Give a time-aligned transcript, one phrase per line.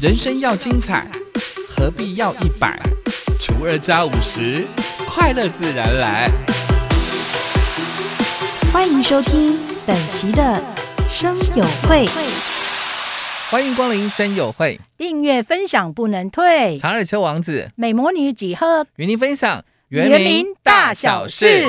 [0.00, 1.06] 人生要精彩，
[1.68, 2.80] 何必要一百
[3.38, 4.66] 除二加五十？
[5.06, 6.30] 快乐自然来。
[8.72, 10.58] 欢迎收听本期的
[11.06, 12.06] 生友会。
[13.50, 16.78] 欢迎光临生友会，订阅分享不能退。
[16.78, 21.62] 长耳丘王子美魔女几何与您分享原名大小事。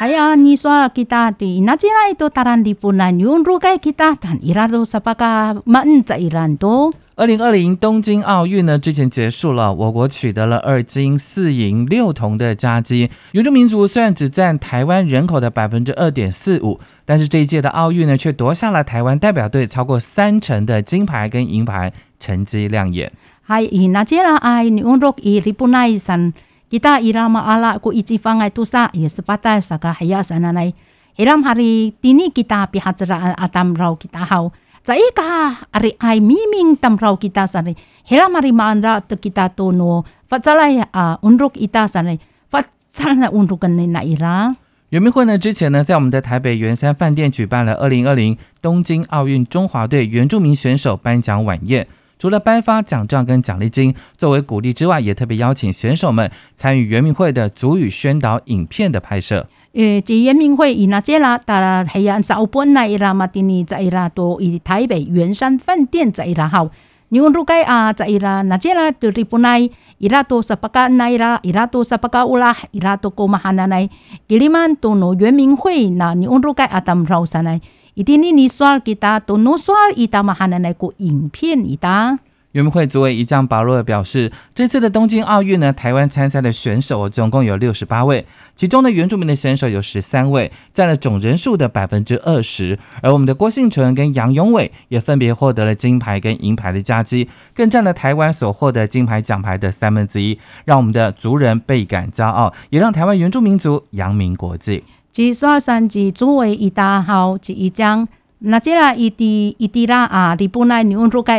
[0.00, 4.40] Haya ni soa kita di na jela itu taran di punan yun rugai kita dan
[4.40, 6.94] irado sapaka man za iran to.
[7.16, 13.10] 二零二零东京奥运呢，之前结束了，我国取得了二金四银六铜的佳绩。
[13.32, 23.12] 原住民族虽然只占台湾人口的百分之二点四五，但是这一届的奥运呢，却夺下了台湾代表队超过三成的金牌跟银牌，成绩亮眼。
[23.46, 26.32] Hai ina jela ai ni unrok i ripunai san
[26.70, 30.70] kita irama ala ku iji fangai tusa ya sepata saka haya sananai.
[31.18, 34.54] Hiram hari tini kita pihatra atam rau kita hau.
[34.86, 37.74] Zai ka ari ai miming tam rau kita sani
[38.06, 40.06] Hiram hari maanda te kita tono.
[40.30, 44.54] Fatsalai a unruk ita sani Fatsalai unrukan na ira.
[44.90, 51.86] 圆明会呢，之前呢，在我们的台北圆山饭店举办了二零二零东京奥运中华队原住民选手颁奖晚宴。
[52.20, 59.46] 除了颁发奖状跟奖励金作为鼓励之外，也特别邀请选手们参与圆明会的足语宣导影片的拍摄。
[59.72, 66.68] 呃，这圆明会伊那接啦，打黑暗少本来伊拉马蒂尼在伊拉多以台北圆山饭店在伊拉好。
[67.08, 69.58] 你问如该啊，在伊拉那接啦，对日本来
[69.96, 73.88] 伊拉多十八个那伊拉伊拉多十八个乌拉伊拉多够嘛哈奈奈。
[74.28, 77.58] 给你们多诺元明会，那你讲如果啊，咱们留下奈
[77.94, 78.22] 多过马哈那来，吉里曼多诺圆明会那你问如该阿当绕上来。
[78.22, 82.18] 一定你你刷给他都能刷一大嘛，还能来个影片一大。
[82.52, 92.76] 圆明会主委一将保罗表示，这次的东京奥运呢，台湾参赛的选手总共有六十八位，其中的原住民的选手有十三位，占了总人数的百分之二十。
[93.02, 104.82] 而我们的郭幸纯跟杨永伟也分别获得了金牌跟银牌的佳绩，更占了台湾所获得金牌奖牌的三分之一，让我们的族人倍感骄傲，也让台湾原住民族扬名国际。
[105.12, 108.06] 即说三级作为一大号，即一张，
[108.38, 110.36] 那即啦一滴一滴啦啊！
[110.38, 111.32] 你本来你用做个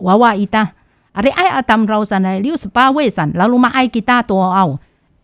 [0.00, 0.60] 娃娃一大，
[1.12, 4.62] 啊你爱阿当绕山来六十八位山，老路嘛爱吉他多啊，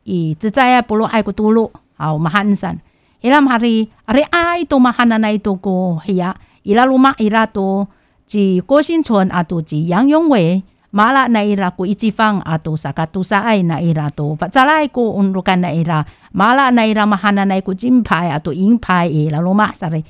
[0.05, 2.79] 伊只在啊不如爱个多路，好嘛汉山，
[3.21, 7.87] 伊拉嘛哩啊你爱多嘛汉那那多个系呀，伊拉路嘛伊拉多，
[8.25, 10.63] 即郭新存啊多即杨永伟。
[10.91, 15.71] mala na ira ko ichifang ato sa katusa ay na ira to patsalay ko unrukan na
[15.71, 20.05] ira mala na ira mahana na ko jimpay ato ingpay ira luma sare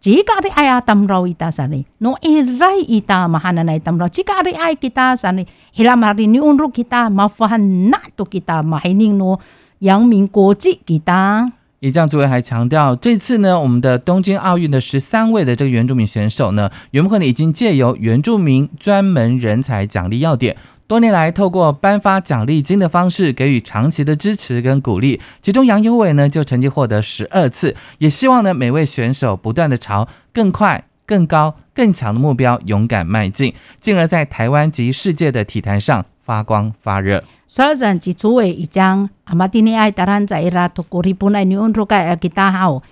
[0.00, 4.42] jika ri ay atam raw ita sare no iray ita mahana na itam raw jika
[4.42, 9.38] ri ay kita sare hilam hari ni unru kita mafahan na to kita mahining no
[9.78, 20.54] yang min koji kita 以将主委还强调，这次呢，我们的东京奥运的十三位的这个原住民选手呢，原本呢已经借由原住民专门人才奖励要点，
[20.90, 25.20] 多年来透过颁发奖励金的方式给予长期的支持跟鼓励。
[25.40, 37.22] 其中杨优伟呢就曾经获得十二次，也希望呢每位选手不断的朝更快、更高、更强的目标勇敢迈进，进而在台湾及世界的体坛上发光发热。
[37.46, 42.82] 所以即主委一讲，阿玛蒂尼爱达兰在伊拉托国里本来你用做个给大好，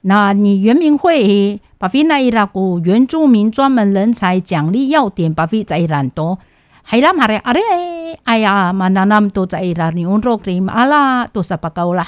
[0.00, 6.38] 那你原民会把菲那伊拉古原住民专门人才奖励要点把菲在伊拉多，
[6.82, 7.60] 还拉马嘞阿嘞，
[8.24, 12.06] 哎呀，嘛那那么多在伊拉你用做个阿拉多啥不够啦，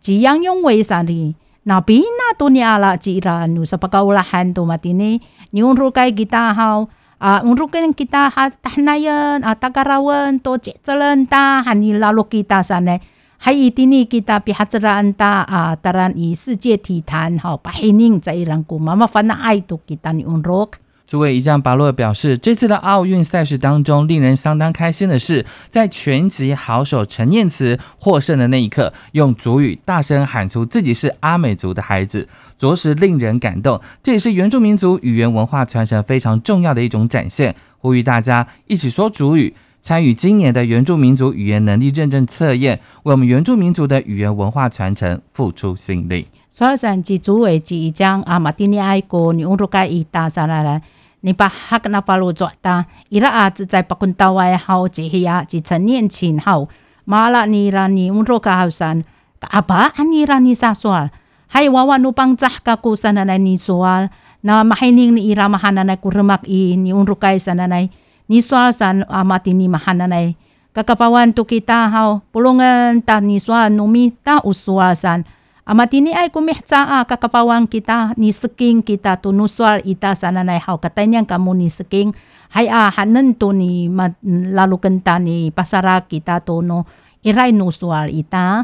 [0.00, 1.34] 只样用为啥哩？
[1.64, 6.88] 那边那多年啦，只啦，你啥不够啦，很多嘛的呢，你用做个给大好。
[7.18, 8.28] uh, untuk kita
[8.60, 13.00] tahnayan uh, tagarawan to jalan ta hani lalu kita sana
[13.38, 20.76] 还一定呢，kita pihak ceraan ta uh, taran i 世界体坛好，把黑宁在让古妈妈反那爱都 kita ni unrok。
[21.06, 32.28] 诸位一将巴洛表示，这次的奥运赛事当中，令人相当开心的是，在拳击好手陈念慈获胜的那一刻，用族语大声喊出自己是阿美族的孩子，
[32.58, 33.80] 着实令人感动。
[34.02, 37.54] 这也是原住民族语言文化传承非常重要的一种展现。
[37.78, 46.26] 呼吁大家一起说主语，参与今年的原住民族语言能力认证测验，为我们原住民族的语言文化传承付出心力。
[46.56, 50.80] 所以上及主委及将阿马蒂尼爱国，你乌鲁盖伊达萨拉兰。
[51.20, 56.66] 你把哈格那巴鲁做大，伊拉儿子在巴坤岛外好几黑呀，几成年前好，
[57.04, 59.02] 马拉尼拉尼乌罗卡好山，
[59.40, 61.10] 阿爸安尼拉尼萨索，
[61.46, 64.08] 还有娃娃努邦扎卡古山那尼索，
[64.40, 67.90] 那马海宁尼伊拉马哈那那古尔马伊尼乌罗盖山那尼，
[68.28, 70.34] 尼索山阿马蒂尼马哈那尼
[70.76, 75.24] ，kakapawan tu kita hau pulungan ta ni swa numi ta uswa san
[75.66, 81.26] Amatini ay kumihca a kakapawang kita ni seking kita tunuswal ita sana nay hau katanyang
[81.26, 82.14] kamu ni seking
[82.54, 86.86] Hai a hanen to ni ma, lalu kenta ni pasara kita to no
[87.26, 88.62] irai no soal ita.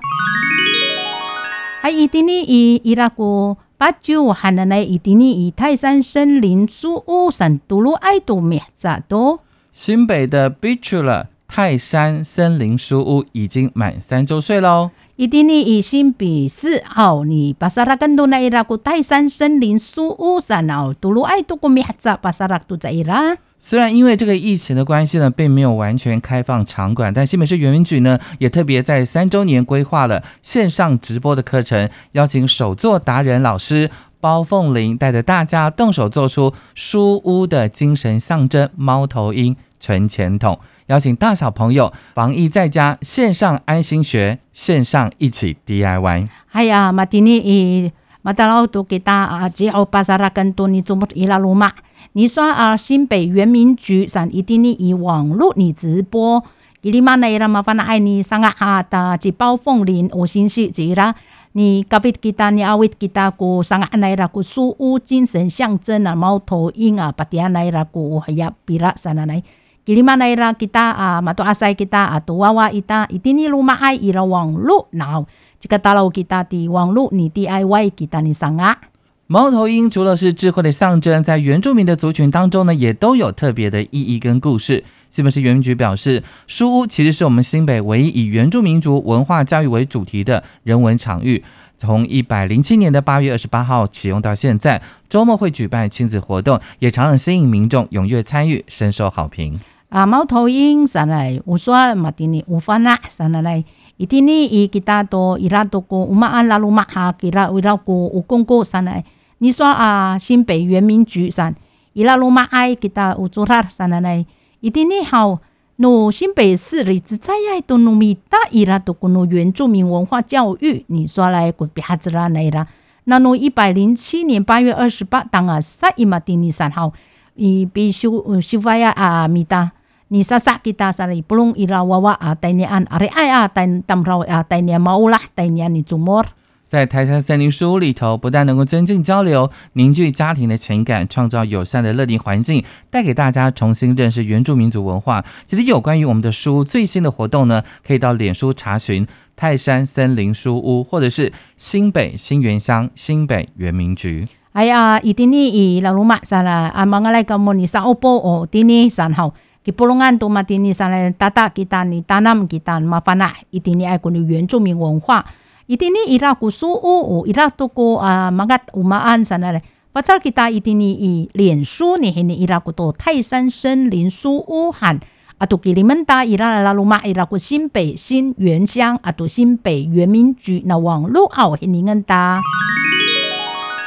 [1.82, 9.40] Hai itini i iraku 八九汉那一定以泰山森林书屋山都路爱多灭咋多。
[9.72, 14.90] 新北的 Beachula 泰山森林书屋已经满三周岁喽。
[15.16, 23.36] 一定你以新比四号你巴萨拉更多那伊拉古泰山森林书屋山哦，都路爱多个灭咋巴萨拉都在伊拉。
[23.58, 33.90] 虽然因为这个疫情的关系呢，并没有完全开放场馆，但新北市园林局呢，也特别在三周年规划了线上直播的课程，邀请手作达人老师
[34.20, 46.28] 包凤玲带着大家动手做出书屋的精神象征猫头鹰存钱筒，邀请大小朋友防疫在家线上安心学，线上一起 DIY。
[46.50, 47.92] 哎呀，马蒂尼伊
[48.22, 51.72] 马达拉多给大啊，吉奥巴萨拉跟多尼做木伊拉鲁马，
[52.12, 56.42] 你说啊，新北原民局上一定尼以网络你直播。
[56.82, 57.30] 伊里妈呢？
[57.30, 61.14] 伊拉麻烦啦，爱你上啊阿达一包凤梨，有心事只啦。
[61.52, 69.40] 你隔壁吉他，你阿位吉他鼓，上个阿来啦鼓，书屋精神象征啊，猫头鹰啊，巴蒂阿来啦鼓，还要比拉三阿来。
[69.84, 74.54] Kilima nai ra kita ah mato asai kita atau wawa ita itini rumah ai ira wang
[74.54, 75.26] lu now
[75.58, 78.78] 这个大佬给他的网络你 DIY 给他你上啊。
[79.26, 84.84] 猫头鹰除了是智慧的象征，在原住民的族群当中呢，也都有特别的意义跟故事。
[85.08, 91.42] 新北市原民局表示，书屋其实是我们新北唯一以原住民族文化教育为主题的人文场域。
[91.82, 99.58] 从一百零七年的八月二十八号启用到现在，周末会举办亲子活动，也常常吸引民众踊跃参与，深受好评。
[99.88, 103.64] 啊，猫头鹰上来，乌索马，顶尼乌翻呐，上来来，
[103.96, 109.04] 伊蒂尼伊吉达多伊拉多过乌马阿拉鲁马哈吉拉伊拉过乌公哥上来，
[109.38, 111.52] 你说啊，新北原民局上
[111.94, 114.24] 伊拉鲁马爱吉达乌做他上来来，
[114.60, 115.40] 伊蒂尼好。
[115.82, 122.68] 鲁新北市里子在爱多浓密大伊拉多古路原住民文化教育你说来古北哈子啦来啦
[123.02, 126.92] 那鲁一百零七年八月二十八当阿萨一马丁尼三号
[127.34, 129.72] 伊笔修修法呀阿米达
[130.06, 136.22] 你莎莎给大傻逼布隆伊拉娃娃啊黛尼安阿瑞艾阿黛尼蛋普拉啊黛尼阿猫乌拉黛尼安尼祖母
[136.72, 145.22] 在台山森林书屋里头，不但能够增进交流、凝聚家庭的情感，创造友善的乐龄环境，带给大家重新认识原住民族文化。
[145.46, 154.26] 其实有关于我们的书最新的活动呢，可以到脸书查询泰山森林书屋，或者是新北新园乡新北原民局。
[154.52, 159.34] 哎呀，一定你以老鲁马上啦，阿妈阿来个莫尼上欧波哦，第你三号。
[159.62, 165.24] Kepulungan tu mati ni sana tata kita ni tanam kita mafana iti ni ay kunu 原住民文化
[165.68, 169.60] iti ni ira ku suu ira tu ku uh, magat umaan sana le
[169.92, 174.98] pasal kita iti ni i 脸书 ni hini ira ku to 泰山森林书屋喊
[175.38, 182.40] atau kilimenta ira lalu ma ira ku 新北新原乡 atau 新北原民局那网络 au hini ngenta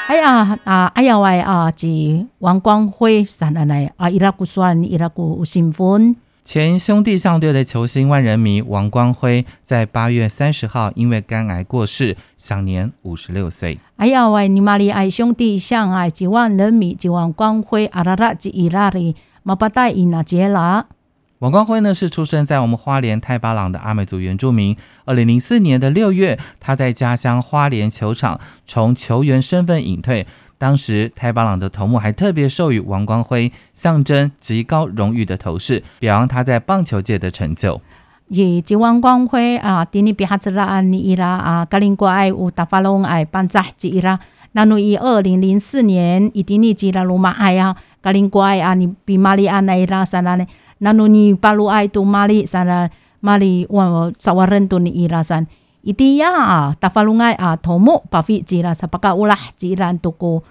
[0.08, 0.86] 哎呀啊！
[0.94, 1.74] 哎呀喂啊！
[1.76, 1.88] 是
[2.38, 4.08] 王光辉上来啊！
[4.08, 6.16] 伊拉古算伊拉古新婚。
[6.46, 13.80] 前兄弟象队的球星万人迷王光辉，在八月三十号因为肝癌过世，享年五十六岁。
[13.96, 14.48] 哎呀喂！
[14.48, 20.86] 你妈哩爱兄弟象爱一万人迷一万光辉阿拉拉吉伊拉哩马巴带伊那杰拉。
[21.40, 24.78] 王光辉呢是出生在我们花莲太巴朗的阿美族原住民。
[25.06, 30.28] 二零零四年的六月，他在家乡花莲球场从球员身份隐退。
[30.58, 37.82] 当时太巴朗的头目还特别授予王光辉象征极高荣誉的头饰，表扬他在棒球界的成就。
[38.28, 44.20] 以及王光辉啊，第二比哈兹拉安尼伊拉啊，格林国爱乌达法隆爱班扎吉伊拉。
[44.54, 50.46] 那努以二零零四年伊迪尼吉拉罗马爱啊，格林国爱啊，你比玛丽安奈拉萨拉呢
[50.82, 52.90] ？nanu ni palu ai tu mali sana
[53.22, 59.54] mali wa sawaran tu ni irasan iti ya tafalungai a tomo pafi jira sapaka ulah
[59.60, 60.42] jiran tuku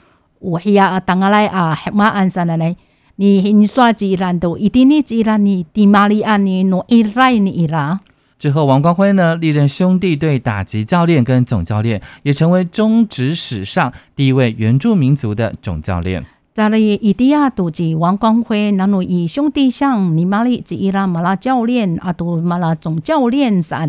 [0.41, 2.77] uhia tangalai a hekmaan sana nai
[3.17, 7.51] ni ni swa jiran tu iti ni jiran ni ti mali ani no irai ni
[7.67, 7.99] ira
[8.37, 16.27] 之后，王光辉呢历任兄弟队打击教练跟总教练，也成为中职史上第一位原住民族的总教练。
[16.53, 23.89] 在了伊迪亚都是王光辉，那侬以兄弟像尼玛里吉伊拉马拉教练啊，都马拉总教练啥，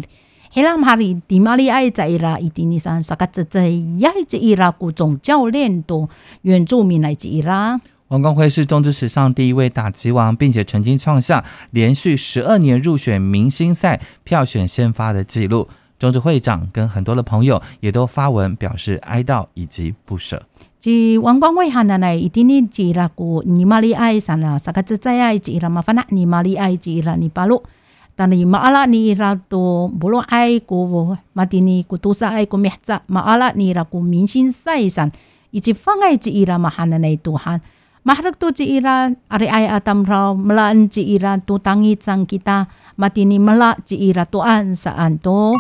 [0.56, 6.08] 黑拉马里迪马里埃在伊拉伊迪尼山啥个这这呀吉伊拉古总教练都
[6.44, 7.82] 原住民来吉伊拉。
[8.08, 15.68] 王光辉是中职史上第一位打击王，并且曾经创下连续十二年入选明星赛票选先发的纪录。
[16.00, 20.42] 中职会长跟很多的朋友也都发文表示哀悼以及不舍。
[20.82, 24.58] Ji wang wang wei han na iti ni ji la ku ni mali ai san la
[24.58, 27.58] saka tsa tsa ai ji la ma fana ni mali ai ji la ni palu
[27.58, 27.85] ta ni
[28.16, 35.12] 但是马拉尼拉多不论爱国，马蒂尼古多少爱国名字，马拉尼拉古明星赛上，
[35.52, 37.62] 以及妨碍吉伊拉马汉的内多汉，
[38.04, 45.54] 马哈多吉伊拉阿里埃阿达姆罗，马拉恩之伊拉多当伊张吉达，马蒂尼马拉吉伊拉多安萨安多。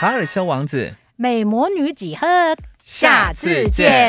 [0.00, 2.26] 卡尔丘王子，美魔女几何？
[2.84, 4.08] 下次见